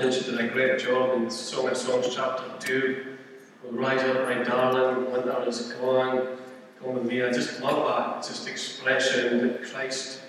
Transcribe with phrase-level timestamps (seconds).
[0.00, 3.16] did a great job in Song of Songs chapter 2.
[3.64, 6.38] We'll up, my darling, winter is gone,
[6.80, 7.24] come with me.
[7.24, 10.20] I just love that just expression that Christ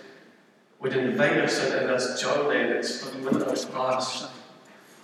[0.80, 4.32] would invite us into this journey that's the winter's past.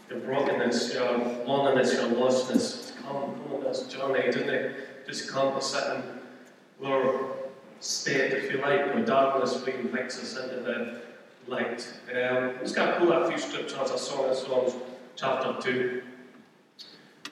[0.09, 2.91] Your brokenness, your loneliness, your lostness.
[3.03, 5.05] Come, come on this journey, didn't it?
[5.05, 7.35] Just come to sit in our
[7.81, 11.01] state, if you like, where darkness invites us into the
[11.47, 11.87] light.
[12.11, 14.75] Um, I'm just going to pull out a few scriptures I saw in Psalms
[15.15, 16.03] chapter 2.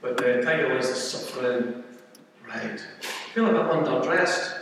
[0.02, 1.84] But the title is The Suffering
[2.44, 2.82] Bride.
[3.02, 4.60] I feel a bit underdressed.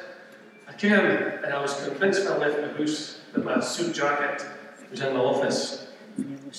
[0.67, 4.45] I came and I was convinced when I left the house that my suit jacket
[4.89, 5.87] was in my office.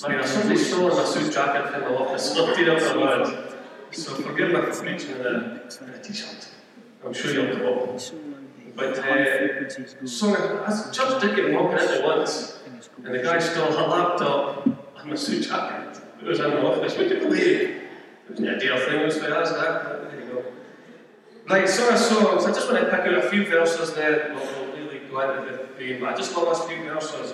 [0.03, 3.53] I mean, I suddenly saw my suit jacket in my office, lifted up the word.
[3.91, 6.49] So forgive for preaching in in a t-shirt.
[7.05, 7.99] I'm sure you'll go.
[8.75, 12.57] But uh, so I just did get walking into once,
[12.97, 16.01] and the guy stole her laptop and my suit jacket.
[16.21, 16.97] It was in the office.
[16.97, 17.59] Would you believe?
[18.25, 20.11] It was an ideal thing, it was for us, that.
[20.11, 20.45] There you go.
[21.49, 22.45] Right, of Songs.
[22.45, 24.33] I just want to pick out a few verses there.
[24.33, 25.99] We'll, we'll really go into the theme.
[25.99, 27.33] But I just love us few verses.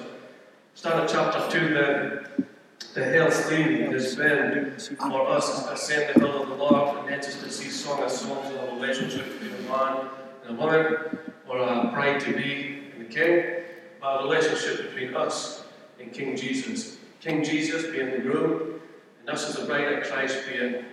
[0.74, 2.48] Start at chapter 2 then.
[2.96, 7.08] The health theme has been for us to ascend the hill of the Lord, and
[7.08, 10.10] then just to see Song of Songs in a relationship between a man
[10.48, 13.59] and a woman, or a bride to be and the king,
[14.02, 15.64] a relationship between us
[16.00, 16.98] and King Jesus.
[17.22, 18.80] King Jesus being the groom,
[19.20, 20.86] and us as the bride of Christ being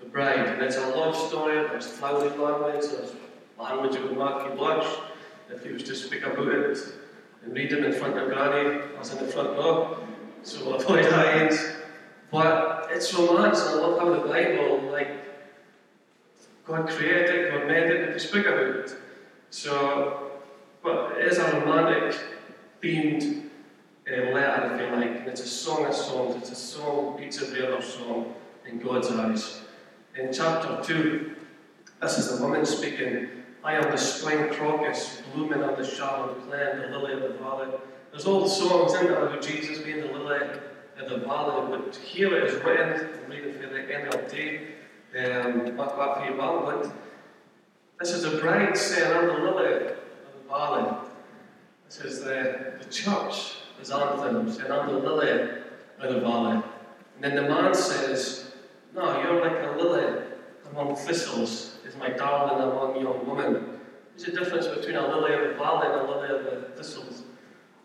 [0.00, 0.46] the bride.
[0.46, 3.12] And it's a love story, there's flowery language, there's
[3.58, 4.98] language make you blush
[5.50, 6.78] if you was to speak about it
[7.44, 9.98] and read it in front of Granny, I was in the front row,
[10.42, 11.76] so we'll avoid that.
[12.30, 15.08] But it's romance, I love how the Bible, like,
[16.66, 18.96] God created it, God made it, and He speak about it.
[19.50, 20.30] So,
[20.82, 22.18] but it is a romantic
[22.84, 23.44] themed
[24.06, 27.42] uh, letter, if you like, and it's a song of songs, it's a song beats
[27.42, 28.34] every other song
[28.66, 29.62] in God's eyes.
[30.14, 31.34] In chapter 2,
[32.02, 33.28] this is the woman speaking.
[33.64, 37.68] I am the spring crocus, blooming on the shadowed plain, the lily of the valley.
[38.10, 40.46] There's the songs in there about Jesus being the lily
[41.00, 44.60] of the valley, but here it is written, I'm reading for the NLT,
[45.16, 46.92] um, your Bible,
[48.00, 51.03] this is the bride saying, I'm the lily of the valley.
[51.86, 55.30] This is the, the church, anthem, saying, I'm the lily
[56.00, 56.62] of the valley.
[57.16, 58.52] And then the man says,
[58.94, 60.22] No, you're like a lily
[60.70, 63.78] among thistles, is my darling among young women.
[64.16, 67.22] There's a difference between a lily of the valley and a lily of the thistles.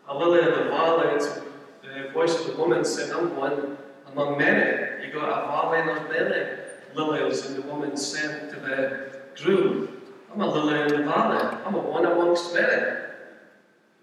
[0.08, 1.40] A lily of the valley, it's
[1.84, 3.78] the voice of the woman saying, I'm one
[4.12, 5.06] among many.
[5.06, 6.60] You got a valley of many
[6.96, 9.90] lilies, and the woman said to the groom,
[10.32, 11.58] I'm a lily in the valley.
[11.66, 13.09] I'm a one amongst many.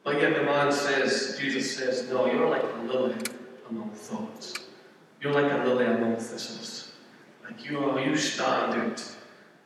[0.07, 3.17] But yet the man says, Jesus says, No, you're like a lily
[3.69, 4.55] among thorns.
[5.21, 6.93] You're like a lily among thistles.
[7.45, 9.17] Like you are, you stand out.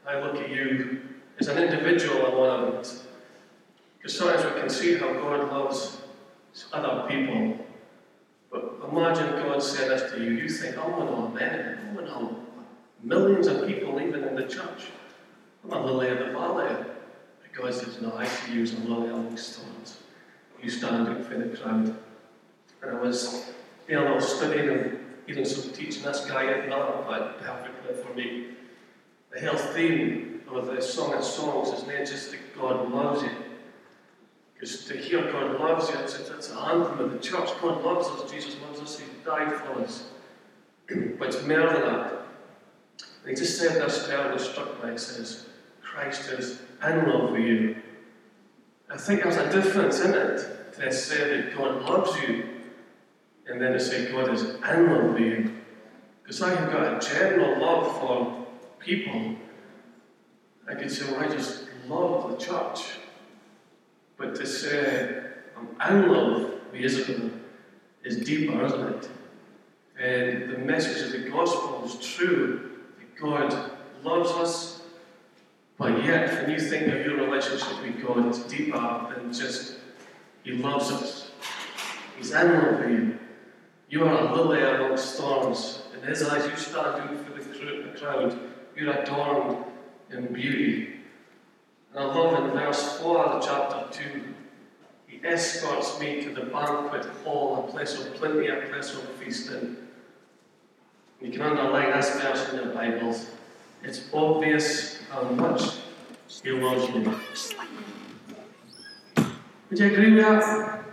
[0.06, 1.03] I look at you
[1.39, 3.03] as an individual in one of it.
[3.99, 6.01] Because sometimes we can see how God loves
[6.72, 7.59] other people.
[8.51, 10.31] But imagine God saying this to you.
[10.31, 11.77] You think, I'm one of many.
[11.81, 12.34] I'm one of
[13.03, 14.87] millions of people even in the church.
[15.65, 16.75] I'm a lily of the valley.
[17.43, 20.00] But God says, No, I see you as a lily amongst thorns.
[20.62, 21.94] You stand out for the crowd.
[22.82, 23.50] And I was
[23.88, 24.98] know, I was studying and
[25.28, 28.48] even some teaching this guy at not but perfectly for me.
[29.32, 33.31] The whole theme of the Song of Songs is not just that God loves you.
[34.54, 37.48] Because to hear God loves you, it's, it's an anthem of the church.
[37.62, 40.10] God loves us, Jesus loves us, He died for us.
[41.19, 42.12] but it's more than that.
[43.22, 44.91] And he just said this there and it struck me.
[44.92, 45.47] It says,
[45.82, 47.77] Christ is in love with you.
[48.93, 52.45] I think there's a difference in it to say that God loves you
[53.47, 55.55] and then to say God is in love with you.
[56.23, 58.47] Because I have got a general love for
[58.81, 59.37] people.
[60.69, 62.81] I could say, well, I just love the church.
[64.17, 65.22] But to say
[65.78, 67.31] I'm in love with Isabel
[68.03, 69.09] is deeper, isn't it?
[70.01, 73.71] And the message of the gospel is true that God
[74.03, 74.79] loves us,
[75.80, 79.77] but yet when you think of your relationship with God, it's deeper than just
[80.44, 81.30] He loves us.
[82.18, 83.18] He's love with you.
[83.88, 85.84] You are a lily amongst thorns.
[85.94, 88.38] In His eyes, you stand out for the crowd.
[88.77, 89.65] You're adorned
[90.10, 90.97] in beauty.
[91.94, 94.34] And I love in verse 4 of chapter 2,
[95.06, 99.78] He escorts me to the banquet hall, a place of plenty, a place of feasting.
[101.22, 103.30] You can underline this verse in your Bibles.
[103.82, 105.62] It's obvious how much
[106.42, 107.15] He loves you.
[109.71, 110.84] Would you agree with that?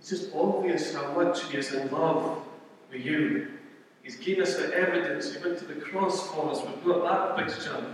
[0.00, 2.42] It's just obvious how much He is in love
[2.90, 3.48] with you.
[4.02, 5.34] He's given us the evidence.
[5.34, 6.60] He went to the cross for us.
[6.60, 7.84] We've got that picture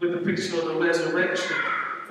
[0.00, 1.56] with the picture of the resurrection.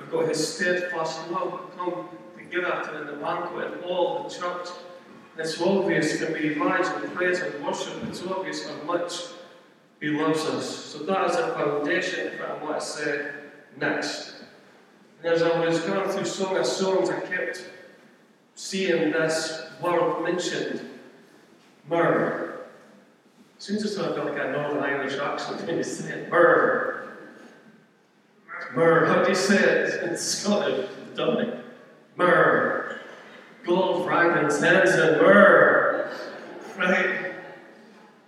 [0.00, 2.08] We've got his steadfast love to come
[2.38, 4.68] together in the banquet all the church.
[5.32, 9.12] And it's obvious when we rise and praise and worship, it's obvious how much
[10.00, 10.68] he loves us.
[10.68, 13.30] So that is the foundation for what I say
[13.76, 14.34] next.
[15.22, 17.64] And as I was going through Song of Songs, I kept
[18.54, 20.88] seeing this word mentioned,
[21.88, 22.66] myrrh.
[23.58, 27.16] As soon as I started like a Northern Irish accent when you say it, myrrh.
[28.74, 30.88] Myrrh, how do you say it in Scottish?
[31.14, 31.62] Don't
[32.16, 33.00] Myrrh.
[33.64, 36.12] Gold, frankincense, and myrrh.
[36.76, 37.32] Right?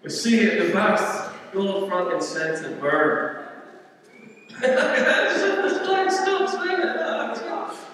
[0.02, 1.25] We see it in the past.
[1.52, 3.46] Gold, frankincense, and it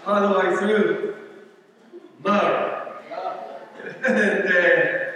[0.07, 1.17] all the way through.
[2.25, 2.95] Myrrh.
[4.05, 5.13] and uh,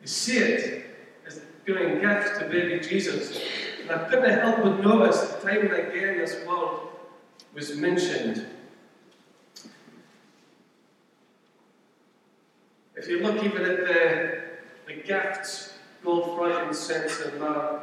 [0.00, 0.84] you see it
[1.26, 3.40] as giving gifts to baby Jesus.
[3.80, 6.88] And I couldn't help but notice time and again this word
[7.54, 8.46] was mentioned.
[12.94, 14.42] If you look even at the,
[14.86, 15.71] the gifts,
[16.02, 17.80] gold, frankincense, and myrrh,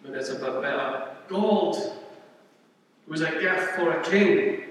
[0.00, 1.08] I mean, it's a bit better.
[1.28, 1.96] Gold
[3.06, 4.64] was a gift for a king.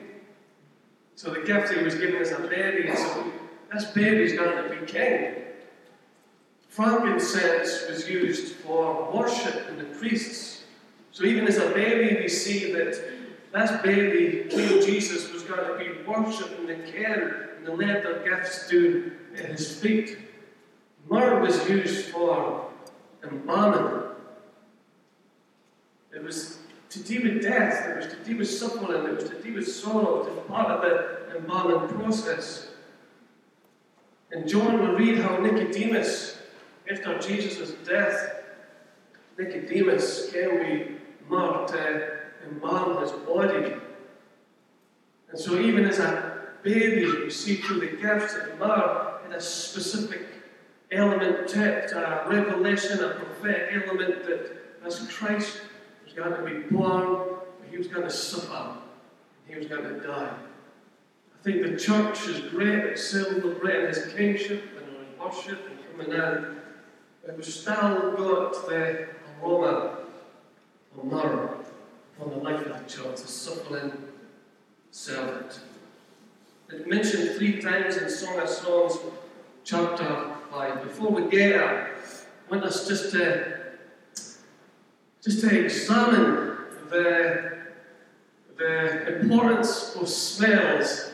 [1.16, 3.32] So the gift he was given as a baby, so
[3.74, 5.36] this baby's going to be king.
[6.70, 10.64] Frankincense was used for worship in the priests.
[11.12, 13.02] So even as a baby, we see that
[13.54, 18.04] this baby, King Jesus, was going to be worshipped in the king, and they laid
[18.04, 20.20] their gifts at his feet.
[21.10, 22.67] Myrrh was used for
[23.32, 24.04] embalming.
[26.14, 26.60] It was
[26.90, 29.68] to do with death, it was to do with suffering, it was to do with
[29.68, 32.68] sorrow, it was part of the embalming process.
[34.32, 36.38] And John will read how Nicodemus,
[36.90, 38.44] after Jesus' death,
[39.38, 40.88] Nicodemus came with
[41.30, 43.74] myrrh to embalm his body.
[45.30, 49.42] And so, even as a baby, you see through the gifts that myrrh had a
[49.42, 50.37] specific
[50.92, 54.52] element to it, a revelation, a prophetic element that
[54.86, 55.62] as Christ
[56.04, 57.26] was going to be born,
[57.70, 58.78] he was going to suffer,
[59.48, 60.34] he was going to die.
[61.34, 66.20] I think the church is great at celebrating his kingship and his worship and coming
[66.20, 66.58] in,
[67.26, 69.08] but we've still got the
[69.42, 69.98] aroma
[70.98, 71.58] of myrrh
[72.20, 73.92] on the life of the church, the suffering
[74.92, 75.60] servant.
[76.70, 78.98] It's mentioned three times in Song of Songs,
[79.64, 80.84] chapter 5.
[80.84, 81.96] Before we get there,
[82.48, 83.74] I want us just to,
[85.24, 86.58] just to examine
[86.90, 87.58] the,
[88.58, 91.12] the importance of smells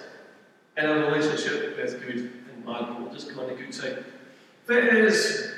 [0.78, 2.18] in a relationship with good
[2.54, 3.00] and bad.
[3.00, 3.70] We'll just come on the good.
[3.70, 5.52] If it is,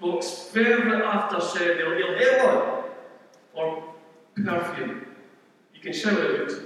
[0.00, 2.84] folks, favourite aftershave, you'll, you'll hear one,
[3.54, 3.94] or
[4.44, 5.06] perfume.
[5.74, 6.60] You can shout it out.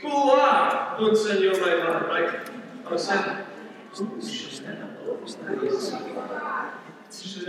[0.00, 2.50] Cool ah, Don't send your man, right?
[2.90, 3.46] I said,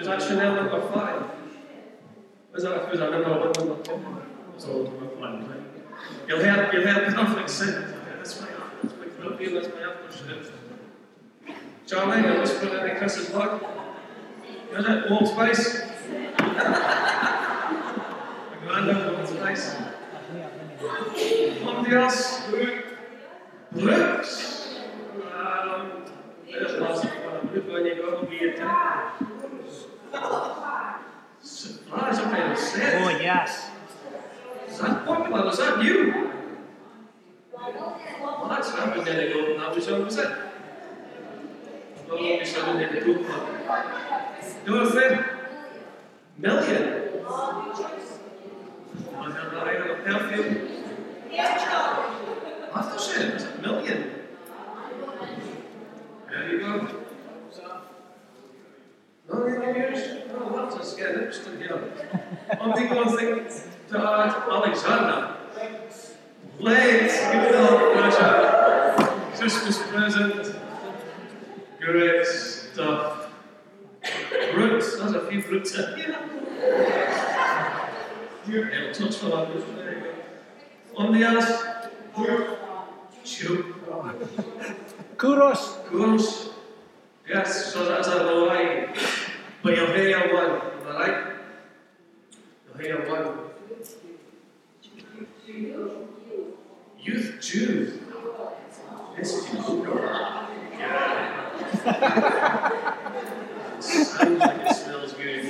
[0.06, 1.24] that Chanel number five?
[2.56, 4.00] Is that I remember what number ten
[4.56, 4.65] was?
[6.27, 7.95] You'll have you'll have conflict sin.
[8.18, 8.47] That's my
[9.19, 10.51] perfume, that's my aftershave.
[11.85, 13.63] Charlie, I was put in Chris's luck.
[14.73, 15.81] Is it Old Spice?
[18.66, 19.75] Granddad Old Spice.
[21.63, 22.21] Somebody else?
[23.71, 24.46] Brooks?
[104.21, 105.45] it smells good.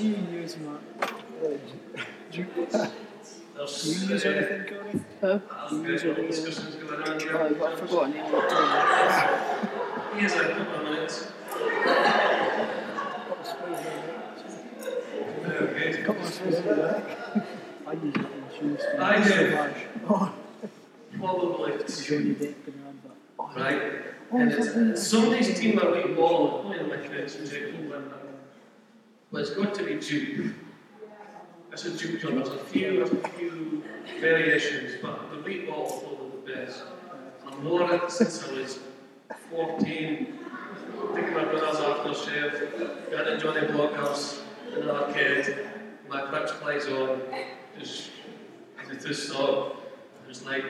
[0.00, 0.76] you use my
[2.30, 2.46] Do you
[4.08, 5.00] use anything, Cody?
[5.20, 5.38] Huh?
[5.68, 6.32] Do you use anything?
[7.32, 8.12] Oh, I've forgotten.
[8.12, 8.18] He
[10.20, 11.16] has a couple of minutes.
[15.46, 16.04] Okay.
[16.04, 16.16] Of.
[17.86, 18.24] I use it in
[18.58, 18.80] shoes.
[18.98, 19.34] I do.
[21.18, 21.72] Probably.
[23.38, 23.80] Oh, right.
[24.32, 24.56] And oh,
[24.92, 28.12] it's, somebody's team are wee ball, playing my friends from Jacob London.
[29.32, 30.54] But it's got to be Duke.
[31.70, 32.34] That's a Duke job.
[32.34, 33.82] There's a few, a few
[34.20, 36.82] variations, but the wee ball is probably the best.
[37.46, 38.78] I've worn it since I was
[39.50, 40.38] 14.
[41.14, 44.40] Taking my brothers after shave, got in Johnny Blockhouse,
[44.72, 45.66] another kid,
[46.08, 47.20] my clutch plays on,
[47.78, 48.10] just,
[49.02, 50.64] just, it was like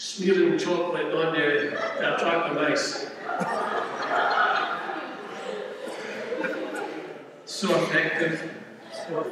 [0.00, 3.06] smearing chocolate on you to attract the mice.
[7.44, 8.50] so effective.
[8.94, 9.30] so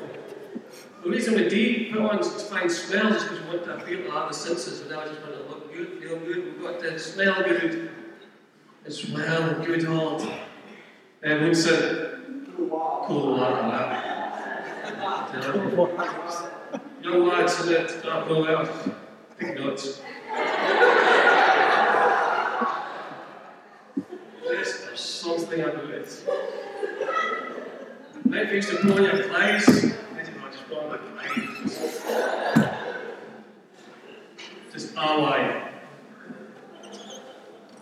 [1.03, 4.11] The reason we do put on fine smells is because we want to appeal to
[4.11, 6.45] other senses and now we just want to look good, feel good.
[6.45, 7.91] We've got to smell good
[8.85, 10.23] and good heart.
[10.23, 10.29] Uh,
[11.23, 12.53] Winston,
[13.07, 14.05] cool lad.
[17.03, 18.71] Young lads in it, don't know out.
[19.41, 20.03] Take notes.
[24.45, 24.89] Yes,
[25.51, 26.39] there's something the.
[28.25, 29.69] Maybe used to blow your flies.
[29.69, 29.73] I
[30.23, 32.03] don't know, just blow my flies.
[34.73, 35.71] Just ally.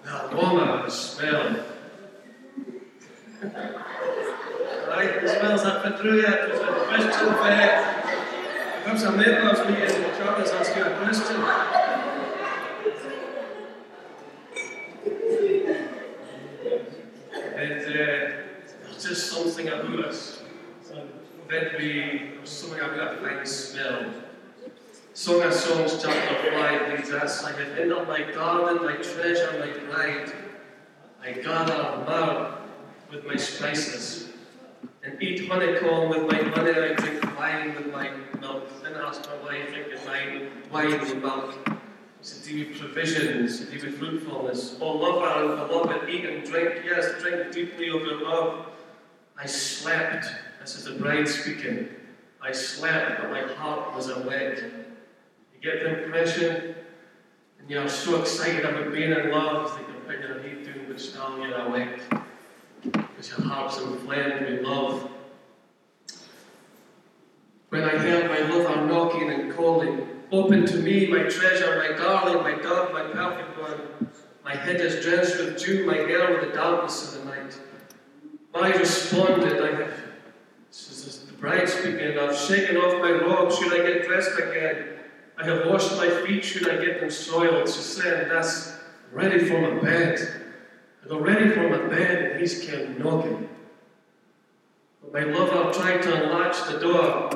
[0.04, 1.64] The aroma, the smell.
[4.88, 6.48] right, the smells that been through yet.
[6.48, 8.02] There's a question fair.
[8.84, 11.42] Perhaps a mate loves me and Charles ask you a question.
[17.56, 20.42] And uh, there's just something about us
[21.48, 24.12] that we, there's something about a fine smell.
[25.14, 29.72] Song of Songs, chapter 5 reads this I have entered my garden, my treasure, my
[29.90, 30.30] pride.
[31.22, 32.58] I gather myrrh
[33.10, 34.28] with my spices,
[35.02, 36.72] and eat honeycomb with my honey.
[36.72, 38.82] I drink wine with my milk.
[38.82, 41.54] Then ask my wife, drinking wine, wine with milk.
[42.20, 44.78] It's to do with provisions, with fruitfulness.
[44.80, 46.82] O lover and beloved, eat and drink.
[46.82, 48.68] Yes, drink deeply of your love.
[49.38, 50.26] I slept.
[50.60, 51.88] This is the bride speaking.
[52.40, 54.62] I slept, but my heart was awake.
[55.52, 56.74] You get the impression,
[57.58, 60.98] and you're so excited about being in love that you're putting your head down, but
[60.98, 62.00] still you're awake.
[62.80, 65.10] Because your heart's inflamed with love.
[67.68, 67.98] When I
[68.48, 73.02] my lover knocking and calling, Open to me, my treasure, my darling, my dove, my
[73.02, 74.10] perfect one.
[74.44, 77.58] My head is drenched with dew, my hair with the darkness of the night.
[78.54, 79.92] I responded, I have,
[80.68, 84.98] this is the bride speaking, I've shaken off my robe, should I get dressed again?
[85.38, 87.68] I have washed my feet, should I get them soiled?
[87.68, 88.72] She said, that's
[89.12, 90.42] ready for my bed.
[91.04, 93.48] I go ready for my bed, and he's came knocking.
[95.02, 97.30] But my lover tried to unlatch the door,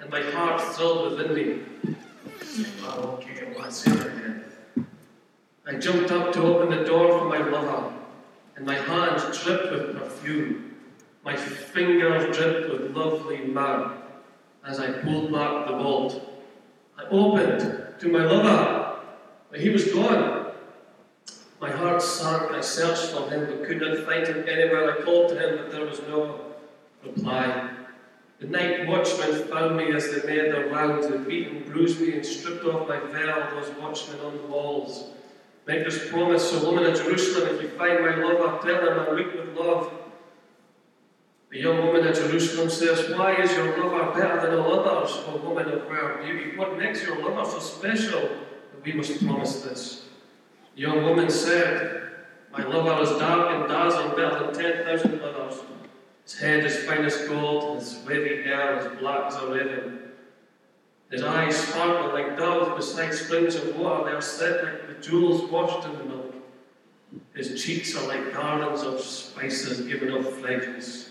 [0.00, 1.62] and my heart thrilled within me.
[2.82, 4.44] Oh, okay, what's in again?
[5.66, 7.92] I jumped up to open the door for my lover,
[8.56, 10.76] and my hands dripped with perfume.
[11.24, 13.92] My fingers dripped with lovely myrrh
[14.66, 16.22] as I pulled back the bolt.
[16.98, 19.00] I opened to my lover,
[19.50, 20.52] but he was gone.
[21.60, 22.52] My heart sank.
[22.52, 24.92] I searched for him, but could not find him anywhere.
[24.92, 26.40] I called to him, but there was no
[27.04, 27.77] reply.
[28.40, 31.08] The night watchmen found me as they made their rounds.
[31.08, 35.10] They beat and bruised me and stripped off my veil, those watchmen on the walls.
[35.66, 39.16] Make this promise, O woman of Jerusalem, if you find my lover, tell him I'm
[39.16, 39.92] weak with love.
[41.50, 45.36] The young woman of Jerusalem says, Why is your lover better than all others, O
[45.36, 46.56] woman of rare beauty?
[46.56, 50.08] What makes your lover so special that we must promise this?
[50.76, 52.12] The young woman said,
[52.52, 55.60] My lover is dark and dazzling, better than ten thousand others.
[56.28, 60.10] His head is fine as gold, his wavy hair as black as a raven.
[61.10, 65.50] His eyes sparkle like doves beside springs of water, they are set like the jewels
[65.50, 66.34] washed in the milk.
[67.34, 71.08] His cheeks are like gardens of spices given off fragrance.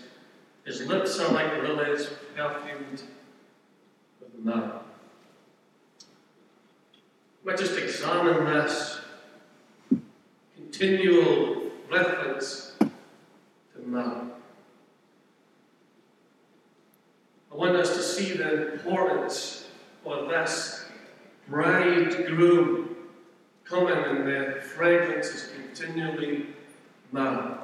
[0.64, 3.02] His lips are like lilies perfumed
[4.20, 4.80] with myrrh.
[7.44, 9.00] Let just examine this
[10.54, 14.28] continual reference to myrrh.
[17.47, 19.66] I want us to see the importance
[20.06, 20.84] of this
[21.48, 22.96] bridegroom
[23.64, 26.46] coming and the fragrance is continually
[27.10, 27.58] myrrh.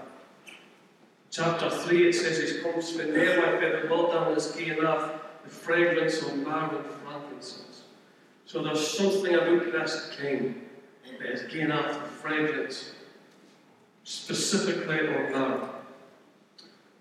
[1.30, 5.12] Chapter 3 it says it comes from there why the is gain enough
[5.44, 7.84] the fragrance of myrrh and frankincense.
[8.46, 10.62] So there's something about this king
[11.20, 12.94] that is gain enough the fragrance,
[14.02, 15.68] specifically of myrrh.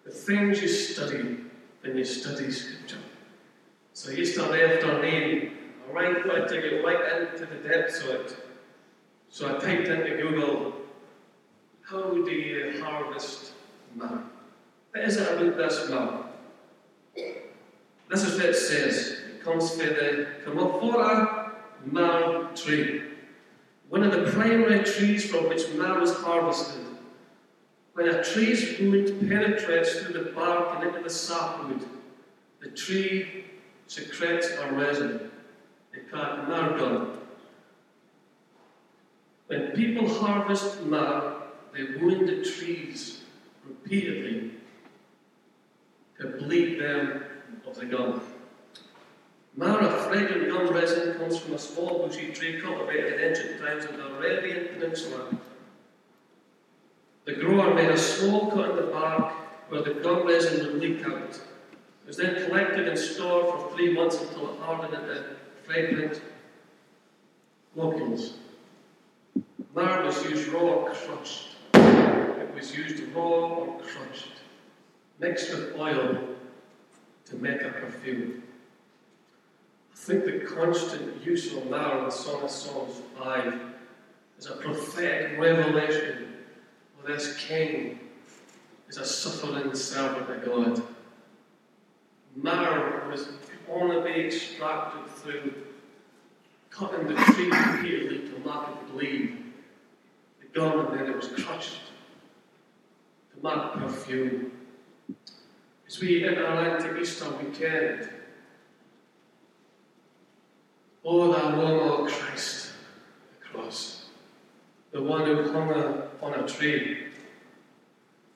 [0.05, 1.42] The things you study
[1.83, 2.97] when you study scripture.
[3.91, 5.51] So yesterday afternoon,
[5.87, 8.37] I right to get right into the depths of it.
[9.29, 10.73] So I typed into Google,
[11.81, 13.51] how do you harvest
[13.95, 14.23] myrrh?
[14.91, 16.23] What is it about this myrrh?
[18.09, 19.17] This is what it says.
[19.29, 21.51] It comes from the Commiphora
[21.85, 23.01] myrrh tree,
[23.89, 26.92] one of the primary trees from which myrrh is harvested.
[27.93, 31.85] When a tree's root penetrates through the bark and into the sapwood,
[32.59, 33.45] the tree
[33.85, 35.31] secretes a resin.
[35.93, 37.17] They call it margon.
[39.45, 43.21] When people harvest myrrh, they wound the trees
[43.63, 44.51] repeatedly
[46.19, 47.23] to bleed them
[47.67, 48.21] of the gum.
[49.55, 53.85] Myrrh, a fragrant gum resin, comes from a small bushy tree cultivated in ancient times
[53.85, 55.27] in the Arabian Peninsula.
[57.25, 59.31] The grower made a small cut in the bark
[59.69, 61.29] where the gum resin would leak out.
[61.31, 65.23] It was then collected and stored for three months until it hardened into
[65.63, 66.21] fragrant
[67.73, 68.33] globules.
[69.73, 71.55] Myrrh was used raw or crushed.
[71.73, 74.41] It was used raw or crushed,
[75.19, 76.27] mixed with oil
[77.25, 78.43] to make a perfume.
[79.93, 83.61] I think the constant use of myrrh in Song of Songs 5
[84.37, 86.32] is a prophetic revelation
[87.05, 87.99] this king
[88.87, 90.81] is a suffering servant of God.
[92.35, 93.27] Myrrh was
[94.01, 95.53] be extracted through
[96.69, 99.43] cutting the tree repeatedly to make it bleed
[100.41, 101.81] The gum and then it was crushed
[103.31, 104.51] to make perfume.
[105.87, 108.09] As we enter into Easter weekend,
[111.05, 112.71] oh, the aroma of Christ,
[113.31, 114.05] the cross,
[114.91, 117.07] the one who hung on a tree,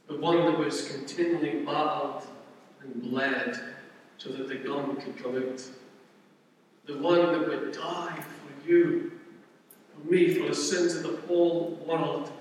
[0.08, 2.23] the one that was continually battled
[2.82, 3.60] and bled
[4.17, 5.62] so that the gum could come out,
[6.86, 9.12] the one that would die for you
[9.93, 12.32] for me for the sins of the whole world.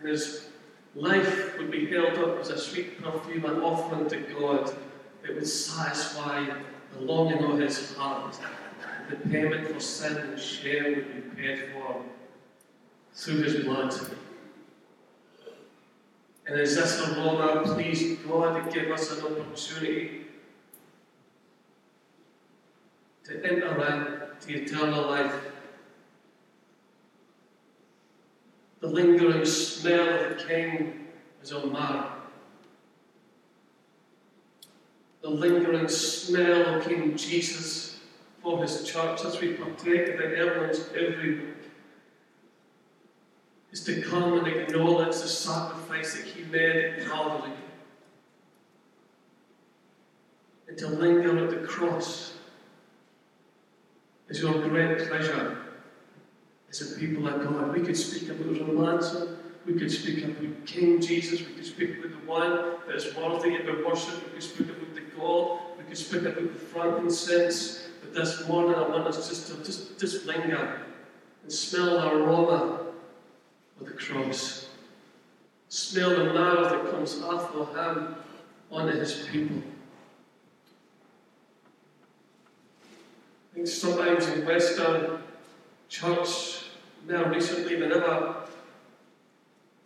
[0.00, 0.48] And his
[0.94, 4.74] life would be held up as a sweet perfume, an offering to God
[5.22, 6.46] that would satisfy
[6.92, 8.38] the longing of his heart.
[9.10, 12.02] The payment for sin and shame would be paid for
[13.14, 13.94] through his blood.
[16.46, 20.26] And as this aroma pleased God to give us an opportunity
[23.24, 25.34] to enter into eternal life
[28.84, 31.06] The lingering smell of the King
[31.42, 32.04] is on myrrh.
[35.22, 37.98] The lingering smell of King Jesus
[38.42, 41.56] for his church as we partake of the elements every week
[43.72, 47.52] is to come and acknowledge the sacrifice that he at Calvary
[50.66, 52.34] and to linger at the cross
[54.28, 55.58] is your great pleasure
[56.68, 57.72] as a people of God.
[57.72, 62.10] We could speak about romancing, we could speak about King Jesus, we could speak about
[62.10, 65.84] the one that is worthy of our worship, we could speak about the gold, we
[65.84, 67.88] could speak about the frankincense.
[68.00, 70.80] But this morning I want us just to just, just linger
[71.42, 72.80] and smell the aroma
[73.80, 74.73] of the cross.
[75.74, 78.14] Smell the myrrh that comes off of him
[78.70, 79.60] onto his people.
[83.50, 85.18] I think sometimes in Western
[85.88, 86.66] church
[87.08, 88.46] now recently than ever.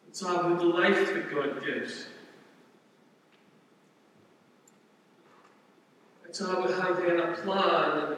[0.09, 2.09] It's about the life that God gives.
[6.27, 8.17] It's about having a plan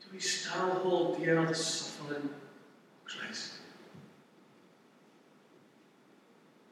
[0.00, 2.30] do we still hold dear the suffering
[3.04, 3.59] Christ?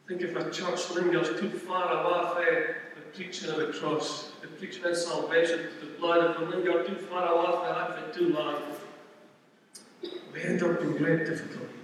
[0.08, 4.32] Think if a church lingers too far away from eh, the preaching of the cross,
[4.40, 8.18] the preaching of salvation, the blood, if we linger too far away from that for
[8.18, 8.62] too long,
[10.32, 11.74] we end up in great difficulty.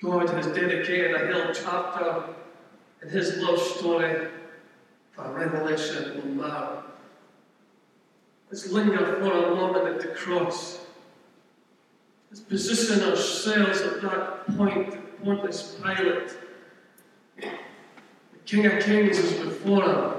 [0.00, 2.34] God has dedicated a whole chapter
[3.02, 4.28] in His love story
[5.10, 6.68] for revelation of man.
[8.50, 10.78] Let's linger for a moment at the cross.
[12.30, 16.30] Let's position ourselves at that point, Pontius Pilate.
[17.36, 20.14] The King of Kings is before him.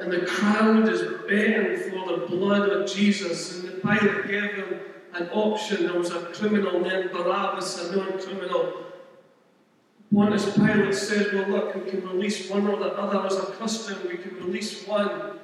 [0.00, 3.60] And the crowd is begging for the blood of Jesus.
[3.60, 4.80] And the Pilate gave him
[5.14, 5.84] an option.
[5.84, 8.86] There was a criminal named Barabbas, a known criminal.
[10.12, 13.98] Pontius Pilate said, Well, look, we can release one or the other as a custom,
[14.08, 15.38] we can release one.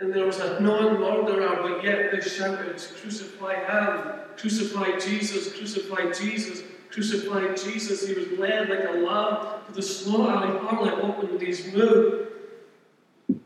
[0.00, 6.10] And there was a non murderer, but yet they shouted, Crucify him, crucify Jesus, crucify
[6.10, 6.62] Jesus,
[6.92, 8.06] crucify Jesus.
[8.06, 10.46] He was led like a lamb to the slaughter.
[10.46, 12.28] He hardly opened his mouth,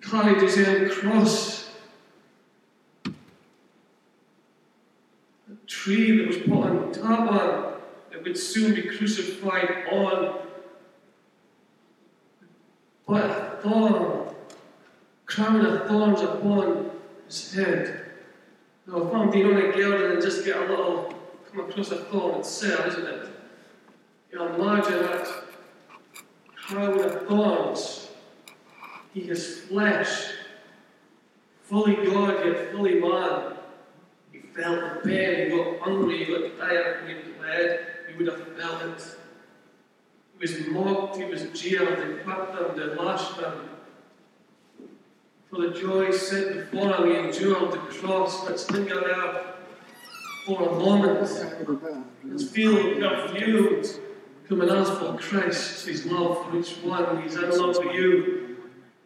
[0.00, 1.70] carried his own cross.
[3.06, 3.12] A
[5.66, 7.74] tree that was put on top on,
[8.10, 10.40] that would soon be crucified on.
[13.06, 14.34] But a thorn
[15.26, 16.90] crown of thorns upon
[17.26, 18.06] his head.
[18.86, 21.12] Now, if I'm being on a garden and just get a little,
[21.50, 23.35] come across a thorn, sad, isn't it?
[24.36, 25.28] Imagine that
[26.54, 28.08] crown of thorns.
[29.14, 30.32] He is flesh,
[31.62, 33.54] fully God yet fully man.
[34.32, 38.46] He felt the pain, he got hungry, he got tired, he bled, he would have
[38.58, 39.16] felt it.
[40.34, 43.70] He was mocked, he was jeered, they whipped him, they lashed him.
[45.48, 48.44] For the joy set before him, he endured the cross.
[48.44, 49.54] Let's linger there
[50.44, 51.30] for a moment
[52.22, 54.00] and feel perfumed
[54.48, 57.22] coming ask for Christ, his love for each one.
[57.22, 58.56] He's in love with you.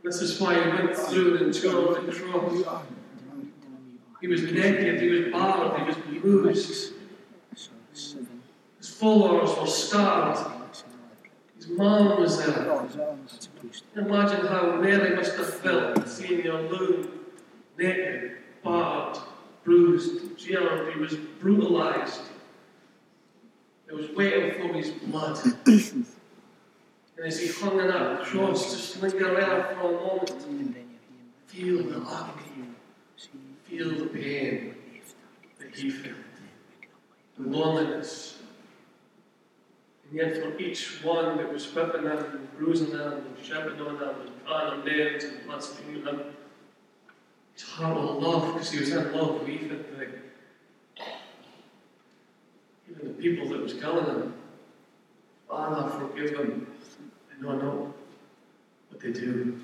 [0.03, 2.83] This is why he went through and endured the cross.
[4.21, 6.93] He was naked, he was battered, he was bruised.
[7.93, 10.85] His followers were starved.
[11.57, 12.87] His mom was there.
[13.97, 17.11] Imagine how Mary must have felt seeing your loon
[17.79, 19.23] naked, battered,
[19.65, 20.93] bruised, jailed.
[20.93, 22.23] He was brutalized.
[23.91, 25.39] He was waiting for his blood.
[25.67, 26.07] and
[27.25, 30.77] as he hung on that cross, just linger there for a moment.
[31.47, 32.69] Feel the agony.
[33.65, 34.77] Feel the pain
[35.59, 36.15] that he felt.
[37.37, 38.39] The loneliness.
[40.09, 43.99] And yet for each one that was whipping them and bruising them and shouting on
[43.99, 46.23] them and calling them names and blaspheming them,
[47.55, 50.30] his heart of love, because he was in love with the,
[52.91, 54.35] even the people that was killing him.
[55.49, 56.67] Father, oh, forgive them.
[57.31, 57.93] They not know
[58.89, 59.61] what they do.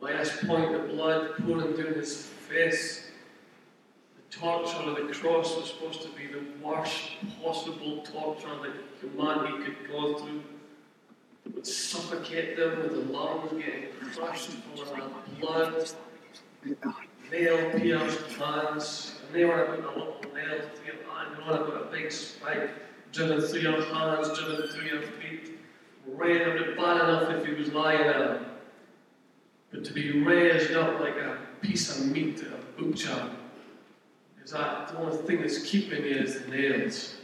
[0.00, 3.06] Last point, the blood pouring down his face
[4.16, 7.00] The torture of the cross was supposed to be the worst
[7.42, 10.42] possible torture that humanity could go through.
[11.46, 15.88] It would suffocate them with the lungs getting crushed full of blood,
[17.30, 21.82] nail pierced hands, they were about a little nail through your hand, they were about
[21.82, 22.70] a big spike
[23.12, 25.58] driven through your hands, driven through your feet.
[26.06, 28.40] Red would bad enough if he was lying there.
[29.72, 33.30] But to be raised up like a piece of meat at a butcher
[34.44, 37.14] is that the only thing that's keeping you is the nails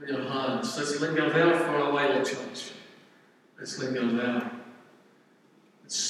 [0.00, 0.78] on your hands.
[0.78, 2.72] Let's linger there for a while, church.
[3.58, 4.47] Let's linger there.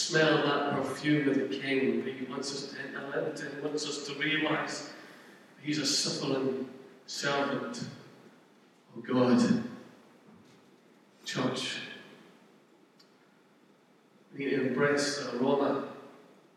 [0.08, 3.44] Smell that perfume of the King that He wants us to enter into.
[3.54, 4.88] He wants us to realize
[5.60, 6.66] He's a suffering
[7.06, 7.82] servant
[8.96, 9.64] of God.
[11.26, 11.80] Church.
[14.32, 15.88] We need to embrace the aroma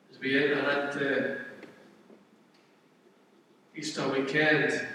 [0.09, 1.37] as we enter into uh,
[3.75, 4.71] Easter weekend.
[4.71, 4.87] It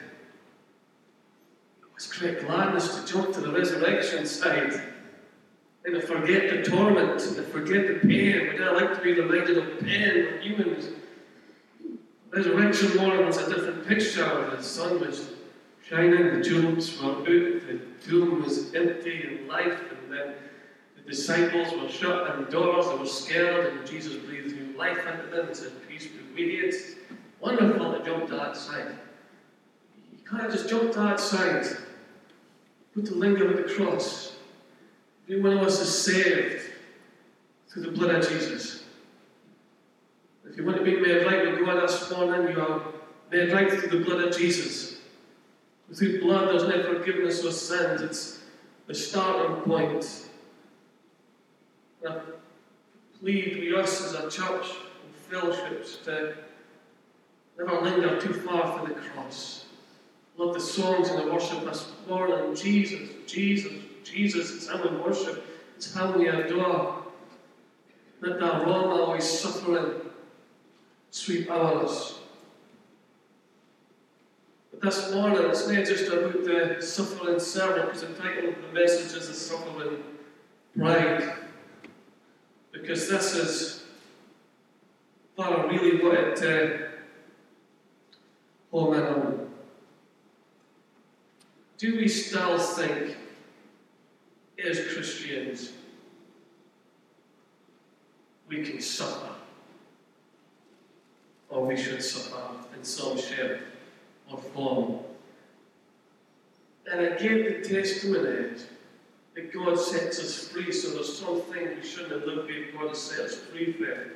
[1.94, 4.95] was great gladness to jump to the resurrection side
[5.86, 8.48] and to forget the torment and to forget the pain.
[8.52, 10.14] We don't like to be reminded of pain.
[10.14, 10.88] We're humans.
[12.30, 14.50] Resurrection morning was a different picture.
[14.56, 15.30] The sun was
[15.88, 20.34] shining, the jewels were out, the tomb was empty and life, and then
[20.96, 25.46] the disciples were shut indoors, they were scared, and Jesus breathed new life into them
[25.46, 26.96] and said, Peace be with you.
[27.38, 28.96] Wonderful to jump to that side.
[30.12, 31.64] You can't just jump to that side.
[32.92, 34.35] Put the linger with the cross.
[35.28, 36.62] Every one of us is saved
[37.68, 38.84] through the blood of Jesus.
[40.48, 42.82] If you want to be made right with God this morning, you are
[43.30, 44.98] made right through the blood of Jesus.
[45.94, 48.02] Through blood, there's no forgiveness of sins.
[48.02, 48.40] It's
[48.86, 50.28] the starting point.
[52.04, 52.20] And I
[53.20, 54.66] plead with us as a church
[55.04, 56.34] and fellowships to
[57.58, 59.64] Never linger too far from the cross.
[60.36, 62.54] Love the songs and the worship this morning.
[62.54, 63.72] Jesus, Jesus,
[64.10, 64.54] Jesus.
[64.54, 65.44] It's how we worship.
[65.76, 67.04] It's how we adore.
[68.20, 70.00] Let the aroma of his suffering
[71.10, 72.18] sweep over us.
[74.70, 78.72] But this morning, it's not just about the suffering servant, because the title of the
[78.72, 80.02] message is The Suffering
[80.74, 81.32] Bride.
[82.72, 83.84] Because this is
[85.38, 86.86] not really what it uh,
[88.70, 89.48] home home.
[91.78, 93.16] do we still think,
[94.64, 95.72] as Christians,
[98.48, 99.34] we can suffer?
[101.48, 102.42] Or we should suffer
[102.76, 103.60] in some shape
[104.30, 104.98] or form?
[106.90, 108.56] And get the testimony
[109.34, 113.02] that God sets us free, so there's something we shouldn't have lived with, God has
[113.02, 114.12] set us free from.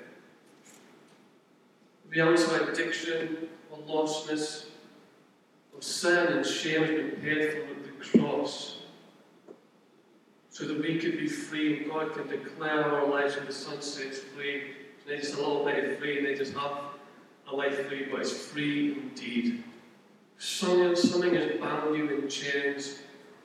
[2.11, 4.67] The answer addiction or lostness
[5.77, 8.80] of sin and shame has been paid for at the cross.
[10.61, 13.81] So that we could be free and God can declare our lives when the Son
[13.81, 14.73] sets free.
[15.09, 16.83] Not just a little bit free and they just have
[17.51, 19.65] a life free, but it's free indeed.
[20.37, 22.99] Something, something has bound you in chains.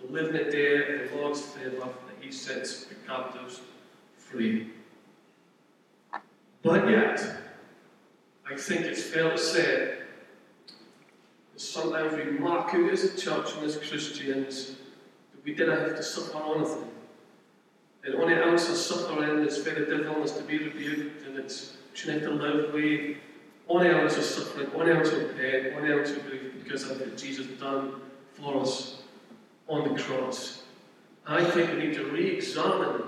[0.10, 3.62] Live in a day of the Lord's favour that He sets the captives
[4.18, 4.72] free.
[6.64, 7.26] But yet,
[8.46, 10.00] I think it's fair to say
[11.54, 14.76] that sometimes we mark out as a church and as Christians
[15.32, 16.92] that we didn't have to suffer anything.
[18.06, 22.20] And only ounce of suffering is the devil is to be rebuked and it's have
[22.22, 23.18] to live with
[23.68, 27.18] only ounce of suffering, only ounce of pain, only ounce of grief because of what
[27.18, 28.00] Jesus done
[28.34, 29.02] for us
[29.68, 30.64] on the cross.
[31.26, 33.02] I think we need to re examine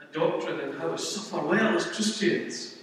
[0.00, 2.76] a doctrine and how we suffer well as Christians.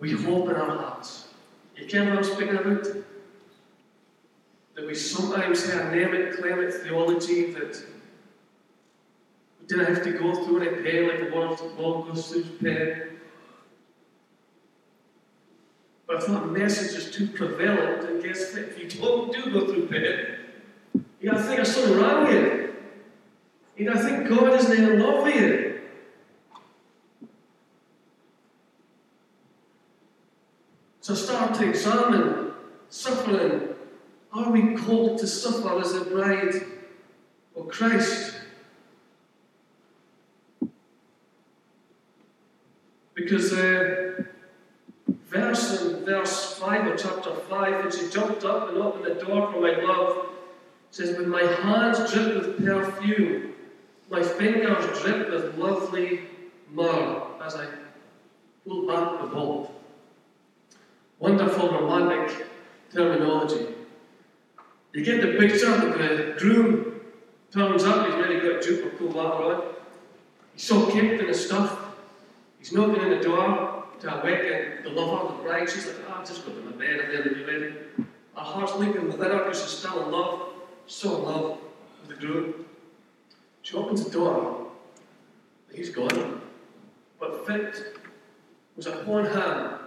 [0.00, 1.28] We hope in our hearts.
[1.76, 2.86] You can what I'm speaking about?
[4.74, 7.84] That we sometimes have name it, claim it theology that
[9.70, 13.02] we didn't have to go through any pain like the world, world goes through pain.
[16.06, 18.62] But if that message is too prevalent, then guess what?
[18.62, 22.74] If you don't do go through pain, you gotta think there's something wrong with you.
[23.76, 25.80] You gotta think God isn't in love with you.
[31.02, 32.52] So start to examine
[32.88, 33.68] suffering.
[34.32, 36.54] Are we called to suffer as a bride
[37.56, 38.37] of Christ?
[43.18, 44.22] Because uh,
[45.26, 49.52] verse in verse 5 of chapter 5, and she jumped up and opened the door
[49.52, 50.28] for my love,
[50.92, 53.54] says, When my hands drip with perfume,
[54.08, 56.28] my fingers drip with lovely
[56.72, 57.66] myrrh, as I
[58.64, 59.72] pull back the bolt.
[61.18, 62.46] Wonderful romantic
[62.94, 63.66] terminology.
[64.92, 67.00] You get the picture of the groom
[67.50, 69.74] turns up, he's ready got a or pull that on.
[70.54, 71.87] He's so kicked in his stuff.
[72.68, 75.70] He's knocking on the door to awaken the lover, the bride.
[75.70, 77.72] She's like, oh, I've just got to my bed, I'm ready to.
[78.36, 80.50] Her heart's leaping within her because she's still in love,
[80.86, 81.58] so in love
[82.02, 82.66] with the groom.
[83.62, 84.70] She opens the door,
[85.72, 86.42] he's gone.
[87.18, 87.96] But fit
[88.76, 89.78] was upon him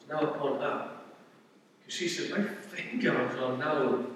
[0.00, 0.90] is now upon her.
[1.80, 4.06] Because she said, My fingers are now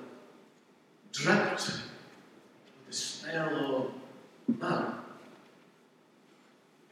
[1.12, 3.92] dripped with the smell
[4.48, 5.05] of man.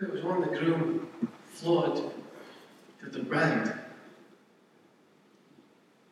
[0.04, 1.08] It was on the groom
[1.46, 1.96] flawed
[3.00, 3.72] to the bride.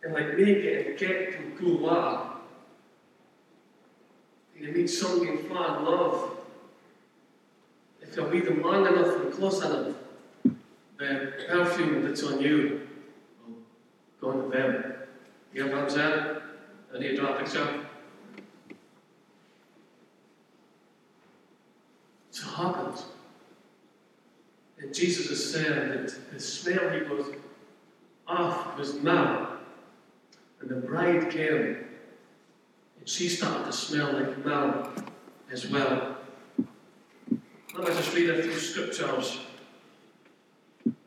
[0.02, 2.30] And like me getting kicked in cool water,
[4.58, 6.30] you meet somebody and fall love.
[8.00, 9.94] If you're with them long enough and close enough,
[10.98, 12.88] the perfume that's on you
[13.46, 13.54] will
[14.20, 14.94] go on to them.
[15.52, 16.36] You know what I'm saying?
[16.94, 17.86] I need to draw a picture.
[22.30, 23.04] So happens.
[24.82, 27.26] And Jesus is saying that the smell he was
[28.26, 29.46] off was myrrh.
[30.60, 31.84] And the bride came,
[32.98, 34.90] and she started to smell like myrrh
[35.52, 36.16] as well.
[37.74, 39.38] Let me just read a few scriptures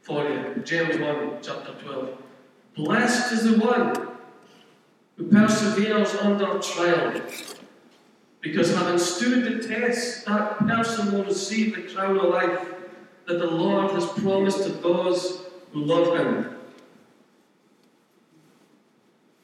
[0.01, 0.61] for you.
[0.63, 2.17] James 1, chapter 12.
[2.75, 3.93] Blessed is the one
[5.17, 7.21] who perseveres under trial,
[8.41, 12.74] because having stood the test, that person will receive the crown of life
[13.27, 16.55] that the Lord has promised to those who love Him.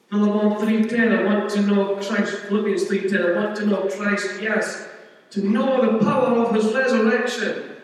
[0.09, 2.35] Philemon 3.10, I want to know Christ.
[2.43, 4.87] Philippians 3.10, I want to know Christ, yes,
[5.31, 7.77] to know the power of His resurrection.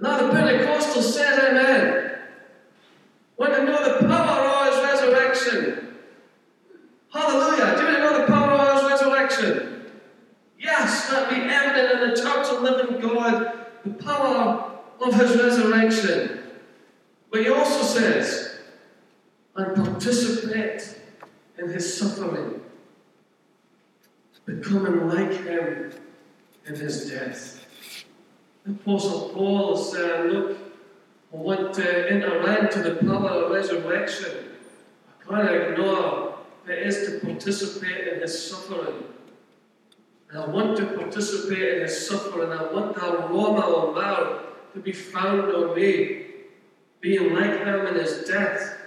[0.00, 2.18] Now the Pentecostal said amen.
[3.36, 5.96] Want to know the power of His resurrection.
[7.12, 7.76] Hallelujah.
[7.76, 9.92] Do you know the power of His resurrection?
[10.58, 16.40] Yes, that be evident in the church of living God the power of his resurrection.
[17.30, 18.58] But he also says,
[19.56, 20.98] and participate
[21.58, 22.60] in his suffering,
[24.44, 25.92] becoming like him
[26.66, 27.66] in his death.
[28.64, 30.54] The Apostle Paul saying, Look, uh,
[31.34, 34.50] I want to enter into the power of resurrection.
[35.28, 36.32] I can't ignore
[36.68, 39.04] it is to participate in his suffering.
[40.32, 42.50] And I want to participate in his suffering.
[42.50, 44.42] I want the aroma of mouth
[44.72, 46.24] to be found on me,
[47.02, 48.78] being like him in his death.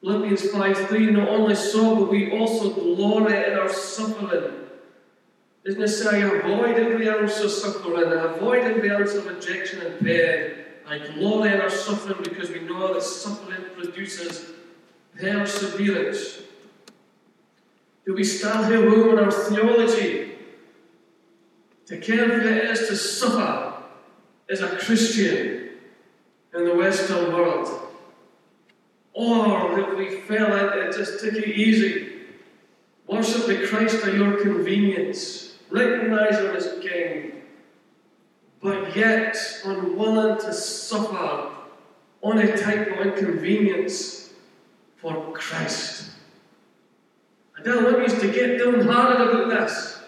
[0.00, 4.60] Philippians 5 3, not only so, but we also glory in our suffering.
[5.64, 10.06] Isn't it say, avoid every ounce of suffering, and avoid every ounce of rejection and
[10.06, 10.52] pain.
[10.86, 14.52] I glory in our suffering because we know that suffering produces
[15.18, 16.42] perseverance.
[18.06, 20.32] Do we still hear room in our theology
[21.86, 23.82] to care for it is to suffer
[24.50, 25.70] as a Christian
[26.54, 27.68] in the Western world?
[29.14, 32.12] Or if we fell into it, just take it easy.
[33.06, 35.54] Worship the Christ at your convenience.
[35.70, 37.42] Recognize Him as King.
[38.60, 41.50] But yet unwilling to suffer
[42.24, 44.30] any type of inconvenience
[44.96, 46.10] for Christ.
[47.58, 50.00] I don't want you to get downhearted about this.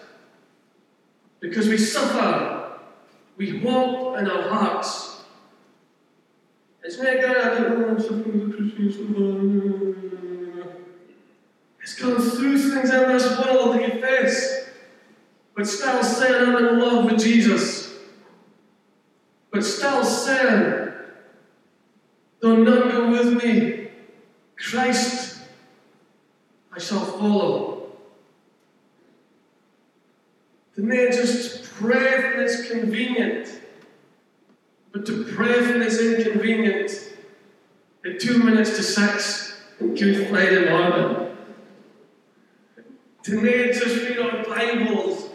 [1.39, 2.79] Because we suffer.
[3.37, 5.17] We walk in our hearts
[6.87, 8.87] it's not God, I don't suffering as a Christian.
[11.81, 14.69] It's going through things in this world that you face,
[15.53, 17.93] but still saying I'm in love with Jesus.
[19.51, 20.93] But still saying,
[22.39, 23.89] though none go with me,
[24.55, 25.36] Christ
[26.77, 27.87] I shall follow.
[30.75, 33.49] The man just pray when it's convenient.
[34.91, 36.91] But to pray when it's inconvenient
[38.05, 41.35] at two minutes to six on Good Friday morning,
[43.23, 45.31] to need just read our Bibles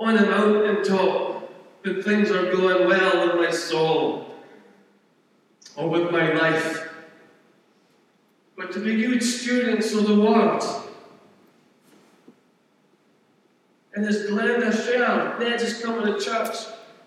[0.00, 1.48] on a mountain top
[1.82, 4.34] when things are going well with my soul
[5.76, 6.91] or with my life,
[8.62, 10.62] but to be good students of the Word.
[13.94, 16.54] And as Glenda shared, they're just coming to church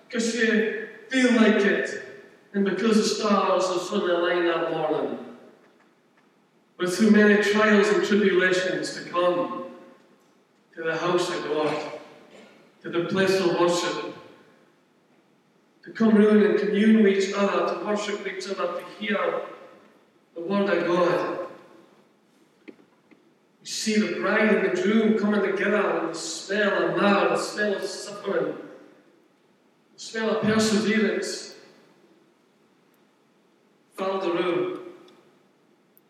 [0.06, 0.46] because she
[1.10, 2.04] feel like it.
[2.54, 5.18] And because the stars are have suddenly aligned that morning,
[6.78, 9.66] but through many trials and tribulations to come
[10.76, 11.92] to the house of God,
[12.82, 14.14] to the place of worship,
[15.84, 19.42] to come round and commune with each other, to worship each other, to hear
[20.34, 21.45] the word of God.
[23.66, 27.38] You see the bride and the groom coming together, and the smell of myrrh, the
[27.38, 28.58] smell of suffering,
[29.96, 31.56] the smell of perseverance
[33.98, 34.80] filled the room.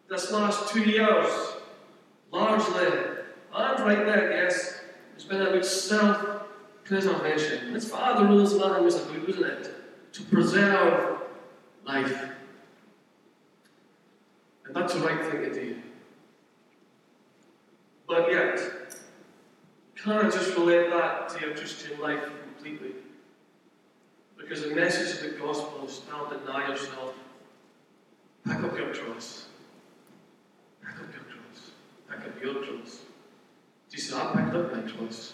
[0.09, 1.29] This last two years,
[2.29, 2.87] largely,
[3.53, 4.81] and right there, yes,
[5.13, 6.41] it's been about self
[6.83, 7.73] preservation.
[7.73, 10.11] It's for other rules nothing was about, wasn't it?
[10.11, 11.21] To preserve
[11.85, 12.21] life.
[14.65, 15.81] And that's the right thing to do.
[18.07, 18.59] But yet,
[19.95, 22.91] you can't just relate that to your Christian life completely.
[24.37, 27.13] Because the message of the gospel is don't deny yourself.
[28.45, 29.47] Pack up your cross.
[30.83, 31.71] Pack up your cross.
[32.07, 32.99] Pack up your cross.
[33.89, 35.33] Jesus, I packed up my cross.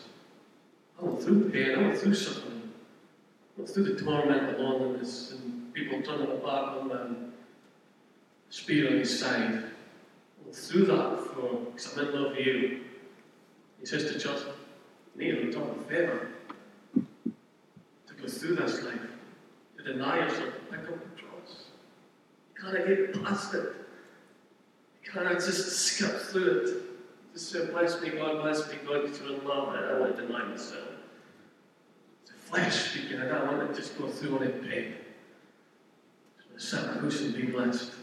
[0.99, 2.71] I went through pain, I went through suffering.
[3.57, 7.33] I went through the torment of loneliness and people turning their back on and
[8.49, 9.70] spear on his side.
[10.51, 12.81] I through that for because I'm in love with you.
[13.79, 14.55] He says to Joseph,
[15.15, 16.27] need a return favour
[16.95, 18.99] to go through this life,
[19.77, 22.85] to deny yourself, to pick up the cross.
[22.87, 23.73] You get past it.
[25.03, 26.77] You can't just skip through it.
[27.33, 30.27] Just say, bless me, God, bless me, God, because you're in love, I want to
[30.27, 30.83] deny myself.
[32.23, 34.95] It's the flesh speaking, I don't want to just go through on it pain.
[36.53, 37.93] Just to sit close and be blessed.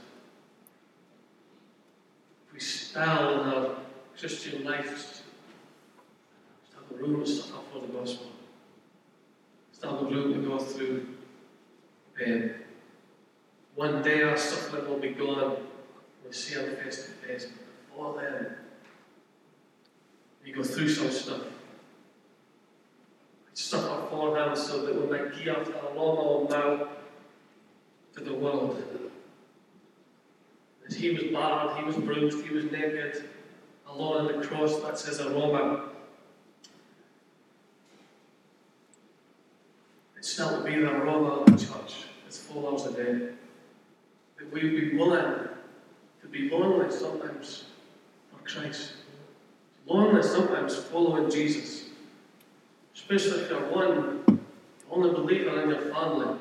[2.58, 3.76] Style in our
[4.18, 5.22] Christian life,
[6.74, 8.26] have the and stuff for the gospel
[9.80, 11.06] down the road to go through
[12.16, 12.54] pain.
[13.74, 15.56] One day our suffering will be gone.
[16.22, 17.46] We'll see Him face to face.
[17.46, 18.56] But before then,
[20.44, 21.42] we go through some stuff.
[21.42, 21.50] We
[23.54, 26.88] Suffer for Him so that we might give our aroma now
[28.16, 28.97] to the world.
[30.98, 33.22] He was battered, He was bruised, He was naked,
[33.88, 35.90] alone on the cross, that's His aroma.
[40.16, 42.06] It's still to be the aroma of the church.
[42.26, 43.28] It's four hours a day.
[44.38, 45.48] That we be willing
[46.20, 47.66] to be lonely sometimes
[48.32, 48.94] for Christ.
[49.86, 51.84] Lonely sometimes following Jesus.
[52.92, 54.40] Especially if you're one,
[54.90, 56.36] only believer in your family.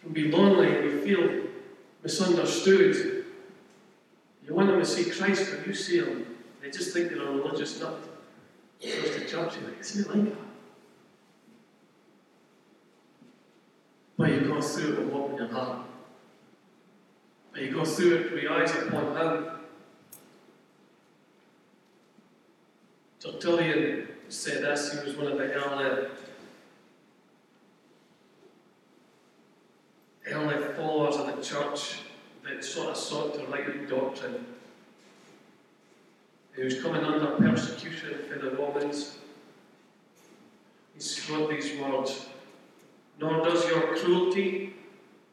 [0.00, 1.46] can be lonely and you feel
[2.02, 3.15] misunderstood
[4.56, 6.34] want them to see Christ, but you see him.
[6.62, 8.00] They just think they're a religious nut.
[8.82, 10.38] Goes to church, you're like, isn't it like that?
[14.16, 15.86] But you go through it with in your heart.
[17.52, 19.50] But you go through it with your eyes upon Him.
[23.20, 26.08] Tertullian said this, he was one of the early,
[30.30, 32.05] early followers of the church
[32.46, 34.44] that sort of sought to out doctrine.
[36.54, 39.18] He was coming under persecution for the Romans.
[40.94, 42.26] He wrote these words
[43.20, 44.74] Nor does your cruelty,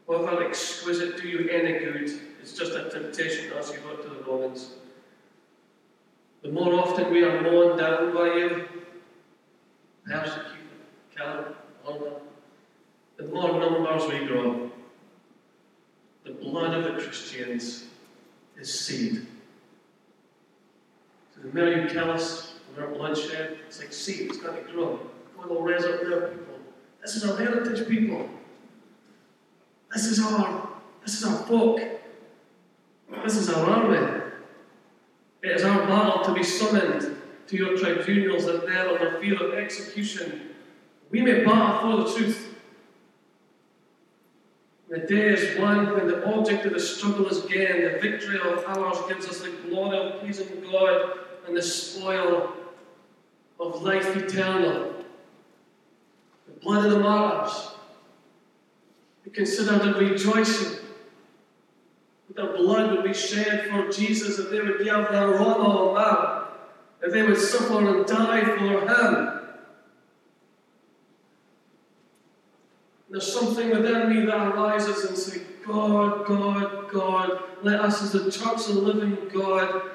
[0.08, 2.20] however exquisite, do you any good.
[2.42, 4.72] It's just a temptation as you wrote to the Romans.
[6.42, 8.68] The more often we are mown down by you,
[10.06, 10.58] persecuted,
[11.16, 11.56] killed,
[13.16, 14.73] the more numbers we grow.
[16.24, 17.86] The blood of the Christians
[18.58, 19.28] is seed.
[21.36, 24.72] So the more you kill us with our bloodshed, it's like seed, it's got to
[24.72, 25.00] grow.
[25.38, 26.60] God will up their people.
[27.02, 28.30] This is our heritage people.
[29.94, 30.70] This is our
[31.04, 31.82] this is our folk.
[33.24, 34.22] This is our army.
[35.44, 37.18] It is our battle to be summoned
[37.48, 40.54] to your tribunals that there under fear of execution
[41.14, 42.53] we may battle for the truth.
[44.94, 48.64] The day is one when the object of the struggle is gained, the victory of
[48.64, 51.18] ours gives us the glory of pleasing God
[51.48, 52.54] and the spoil
[53.60, 54.94] of life eternal.
[56.46, 57.72] The blood of the martyrs.
[59.26, 60.78] We consider the rejoicing
[62.28, 65.96] that their blood would be shed for Jesus, that they would give their aroma of
[65.96, 66.44] man,
[67.02, 69.43] that they would suffer and die for Him.
[73.14, 78.32] There's something within me that arises and says, God, God, God, let us as the
[78.32, 79.92] church of living God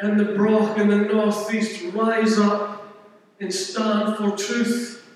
[0.00, 2.90] in the Broch in the northeast rise up
[3.38, 5.06] and stand for truth.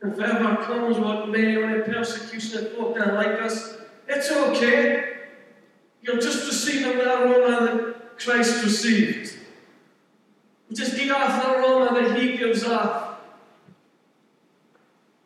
[0.00, 5.14] And if ever comes what may, any persecution of folk that like us, it's okay.
[6.02, 9.36] You're just receiving the aroma that Christ received.
[10.72, 13.09] Just give off the aroma that He gives off.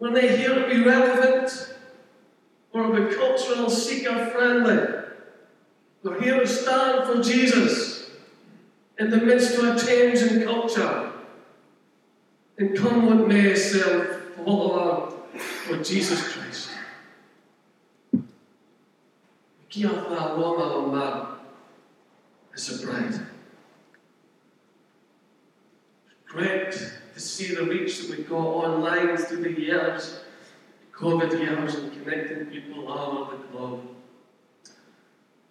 [0.05, 1.75] When they hear it irrelevant
[2.75, 5.03] or be cultural seeker friendly,
[6.03, 8.11] we're here to stand for Jesus
[8.99, 11.11] in the midst of a change in culture.
[12.59, 15.15] And come what may, self, follow on
[15.71, 16.69] with Jesus Christ.
[19.71, 21.27] Give the aroma of man
[22.53, 23.27] as a bride.
[26.27, 30.21] Great to see the reach that we've got online through the years,
[30.93, 33.81] COVID years, and connecting people all over the globe.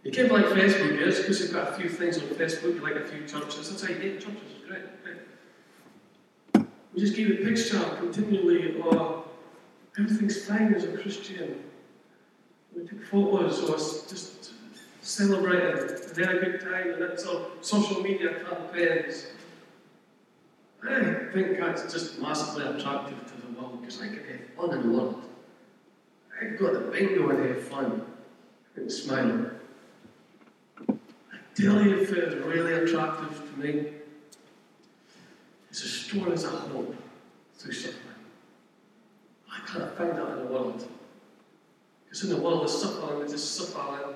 [0.04, 2.96] You can like Facebook is, because you've got a few things on Facebook, you like
[2.96, 3.70] a few churches.
[3.70, 4.42] That's how you get churches.
[4.68, 6.66] Great, great.
[6.94, 9.26] We just keep a picture continually of
[9.98, 11.64] everything's fine as a Christian.
[12.76, 14.52] We take photos or just
[15.02, 19.28] celebrating and had a good time, and it's all social media campaigns.
[20.90, 24.92] I think that's just massively attractive to the world because I can have fun in
[24.92, 25.24] the world.
[26.36, 28.06] I can go to bingo and have fun
[28.76, 29.52] and smile.
[30.90, 30.94] I
[31.56, 33.94] tell you if it's really attractive to me,
[35.70, 36.96] it's a as a hope
[37.56, 38.04] through suffering.
[39.52, 40.88] I can't find that in the world.
[42.06, 44.16] Because in the world of suffering, there's just suffering.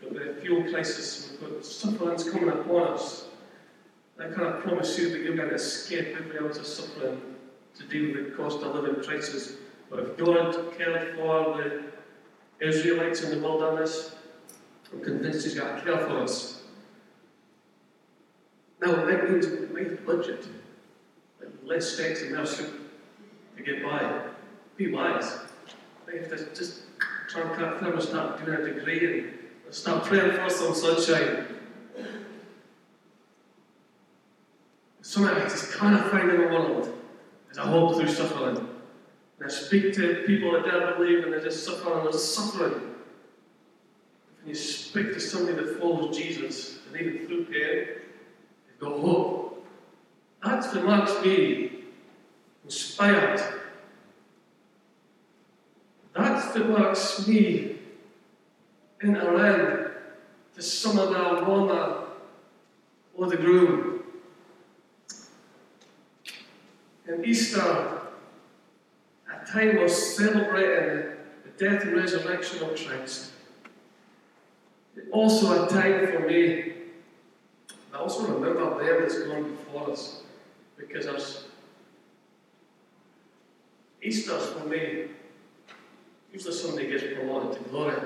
[0.00, 3.26] We've got the fuel crisis, we've got suffering's coming upon us.
[4.20, 7.22] I can't promise you that you're going to escape every ounce of suffering
[7.78, 9.54] to deal with the cost of living crisis.
[9.88, 11.84] But if God cared for the
[12.60, 14.14] Israelites in the wilderness,
[14.92, 16.62] I'm convinced He's got to care for us.
[18.82, 20.46] Now, it might mean we might have budget,
[21.78, 22.90] steaks and more soup
[23.56, 24.22] to get by.
[24.76, 25.38] Be wise.
[26.06, 26.82] We have just
[27.28, 29.20] try and cut them and start a degree
[29.64, 31.59] and start praying for some sunshine.
[35.10, 36.96] Something I just can't find in the world
[37.50, 38.58] is a hope through suffering.
[38.58, 42.74] And I speak to people that don't believe and they're just suffering and suffering.
[44.38, 47.86] When you speak to somebody that follows Jesus, and even through pain,
[48.68, 49.66] they've got hope.
[50.44, 51.82] Oh, that's what makes me
[52.62, 53.42] inspired.
[56.14, 57.78] That's what makes me
[59.02, 59.92] in to
[60.60, 62.10] some of the aroma
[63.16, 63.99] or the groom.
[67.10, 71.10] In Easter, a time of celebrating
[71.42, 73.32] the death and resurrection of Christ.
[75.10, 76.72] Also, a time for me.
[77.92, 80.22] I also remember them that's gone before us
[80.76, 81.44] because there's
[84.02, 85.06] Easter's for me.
[86.32, 87.96] Usually somebody gets promoted to glory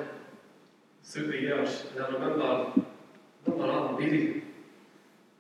[1.03, 1.85] through the years.
[1.95, 2.73] And I remember,
[3.45, 4.43] remember Alan Beatty.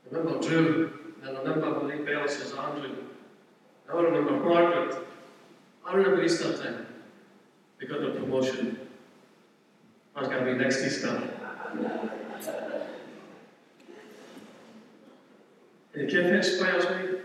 [0.04, 0.92] I remember Drew.
[1.22, 3.03] And I remember Malik Bellis as Andrew.
[3.88, 5.06] I remember Margaret.
[5.86, 6.86] I remember Easter time.
[7.80, 8.78] They got their promotion.
[10.16, 11.22] I was going to be next Easter.
[15.94, 17.18] And the it inspires me?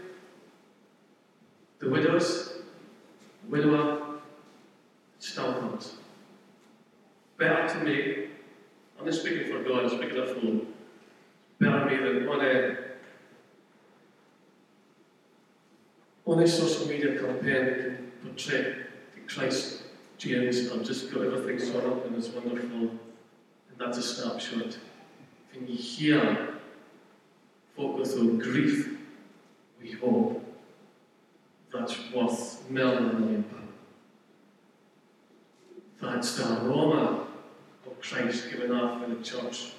[1.79, 2.53] The widows,
[3.47, 4.19] widower,
[5.53, 5.93] comes.
[7.37, 8.27] Better to me,
[8.99, 10.61] I'm not speaking for God, I'm speaking for fool.
[11.59, 12.77] Better to me than on a,
[16.29, 18.75] on a social media campaign that can portray
[19.15, 19.81] the Christ
[20.19, 22.69] James, I've just got everything sort up and it's wonderful.
[22.69, 22.99] And
[23.79, 24.77] that's a snapshot.
[25.51, 26.59] Can you hear
[27.75, 28.97] folk on grief,
[29.81, 30.45] we hope
[31.73, 33.73] that's worth million pounds.
[36.01, 37.27] That's the aroma
[37.87, 39.73] of Christ given off in the church.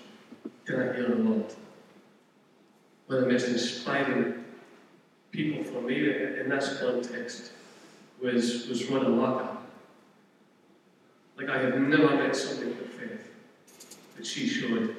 [0.67, 1.55] Did I hear a lot?
[3.07, 4.40] One of the most inspiring
[5.31, 6.11] people for me
[6.41, 7.53] in this context
[8.23, 9.57] was, was Laka.
[11.37, 13.31] Like I have never met somebody with faith
[14.17, 14.95] that she showed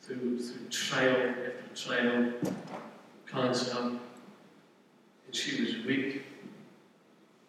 [0.00, 2.32] through, through trial after trial,
[3.30, 6.22] cancer, and she was weak.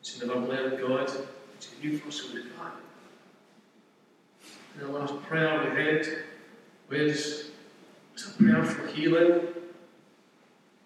[0.03, 1.09] She never blamed God.
[1.59, 2.73] She knew for she was God.
[4.75, 6.07] And the last prayer we had
[6.89, 7.51] was,
[8.13, 9.47] was a prayer for healing,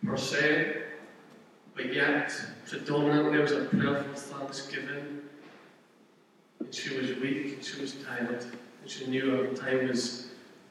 [0.05, 0.84] per se,
[1.75, 2.33] but yet
[2.67, 5.21] predominantly it was a prayer for thanksgiving.
[6.59, 8.45] And she was weak, and she was tired,
[8.81, 10.29] and she knew her time was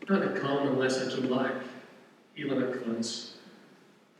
[0.09, 1.63] not to come unless a dramatic
[2.35, 3.37] healing occurrence.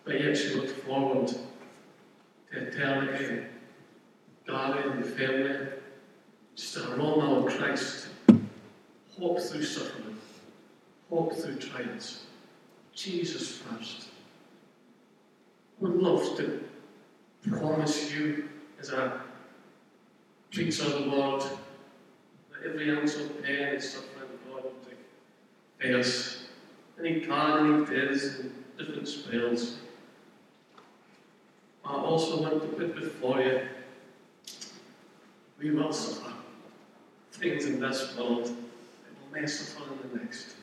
[0.05, 1.39] But yet she looked forward to
[2.53, 3.47] eternity,
[4.47, 5.57] God and the family,
[6.55, 8.09] just a aroma of Christ,
[9.19, 10.19] hope through suffering,
[11.09, 12.25] hope through trials.
[12.95, 14.09] Jesus first.
[15.81, 16.61] Would love to
[17.51, 18.49] promise you
[18.81, 19.21] as a
[20.51, 21.43] preacher of the word
[22.53, 24.99] that every ounce of pain and suffering God will take
[25.79, 26.45] bears.
[26.97, 29.77] And he can and in different spells.
[31.85, 33.61] I also want to put before you
[35.65, 36.33] we will suffer
[37.33, 40.57] things in this world that will may suffer in the next.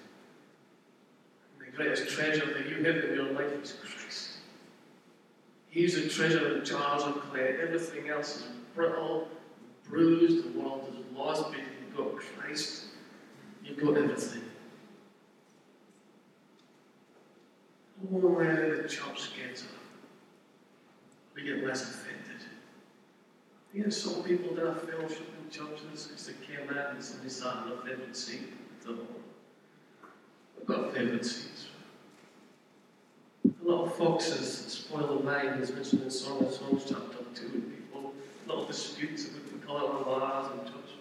[1.57, 4.30] And the greatest treasure that you have in your life is Christ.
[5.71, 7.55] He's a treasure in jars of clay.
[7.61, 9.29] Everything else is brittle,
[9.89, 10.53] bruised.
[10.53, 12.87] The world is lost, but you've got Christ.
[13.63, 14.43] You've got everything.
[18.11, 19.69] Only the church gets it.
[21.35, 22.45] We get less offended.
[23.73, 27.29] You know, some people that have fellowship in churches because they came in and somebody
[27.29, 28.51] sat in their favourite seat.
[28.85, 31.67] I've got favourite seats.
[33.71, 38.13] Lot of foxes spoil the vine, as mentioned in Song of Songs chapter 2, people,
[38.45, 40.91] little disputes about the colour of the bars in church.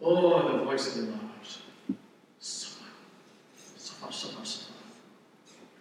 [0.00, 1.58] Oh, the voice of the bars.
[2.40, 2.86] Suffer,
[3.76, 4.72] suffer, suffer, suffer.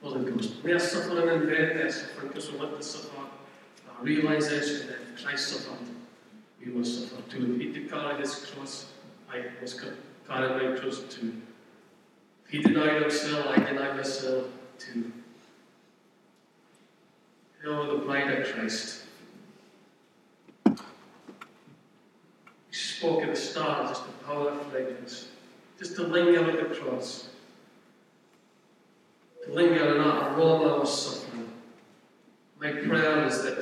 [0.02, 0.56] Holy Ghost.
[0.64, 3.16] We are suffering in vain, we are suffering because we want to suffer.
[3.18, 5.88] Our realization that if Christ suffered,
[6.60, 7.54] we must suffer too.
[7.54, 8.88] He did carry his cross,
[9.32, 9.80] I must
[10.28, 11.42] carry my cross too.
[12.50, 14.48] He denied himself, I deny myself
[14.78, 15.14] too.
[17.66, 19.04] Oh, the bride of Christ.
[20.66, 20.74] He
[22.72, 25.30] spoke at the start, just the power of fragrance,
[25.80, 27.30] just to linger at the cross,
[29.46, 31.50] to linger in that aroma of suffering.
[32.60, 33.58] My prayer is that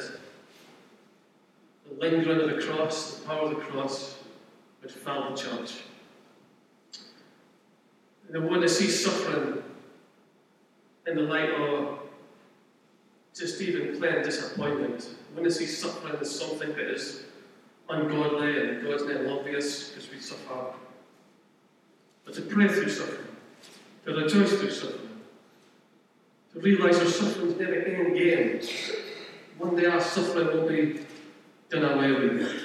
[1.88, 4.18] the lingering of the cross, the power of the cross,
[4.82, 5.74] would fill the church.
[8.28, 9.62] And I want to see suffering
[11.06, 12.00] in the light of
[13.36, 15.10] just even plain disappointment.
[15.34, 17.24] When to see suffering as something that is
[17.90, 20.74] ungodly and God's not loving us because we suffer.
[22.26, 23.28] But to pray through suffering,
[24.06, 25.10] to rejoice through suffering,
[26.54, 28.62] to realize our suffering is never end game.
[29.58, 31.02] One day our suffering will be
[31.70, 32.64] done away with.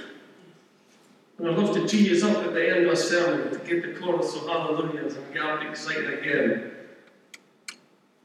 [1.39, 3.83] And I'd love to G us up at the end of a sermon to get
[3.83, 6.73] the chorus of hallelujahs and get excited again.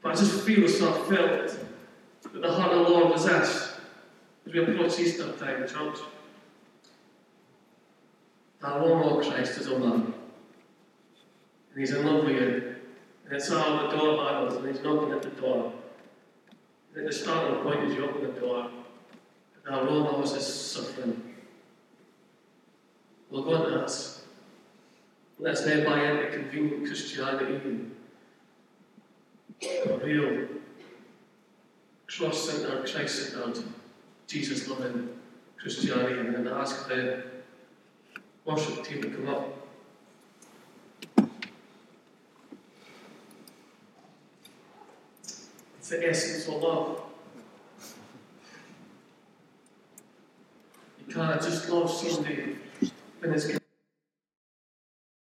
[0.02, 1.56] But I just feel so felt
[2.32, 3.74] that the heart of the Lord was at as
[4.46, 5.98] we approach Easter time, church.
[8.62, 10.14] Our Lord Christ is a man.
[11.72, 12.76] And he's in love with you.
[13.26, 15.72] And it's all the door battles, and he's knocking at the door.
[16.94, 18.70] And at the starting point is you open the door,
[19.64, 21.34] and our role knows is suffering.
[23.30, 24.20] We'll go into.
[25.38, 27.90] Let's never buy into convenient Christianity
[29.88, 30.48] a real
[32.16, 33.74] cross centered, uh, Christ centered, um,
[34.26, 35.08] Jesus loving
[35.56, 36.18] Christianity.
[36.18, 37.24] And then ask the
[38.44, 39.48] worship team to come up.
[45.78, 47.00] It's the essence of love.
[51.06, 52.56] You can't just love somebody